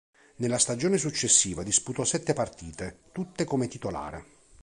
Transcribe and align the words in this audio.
Nella 0.37 0.57
stagione 0.57 0.97
successiva 0.97 1.61
disputò 1.61 2.03
sette 2.03 2.33
partite, 2.33 3.01
tutte 3.11 3.43
come 3.43 3.67
titolare. 3.67 4.25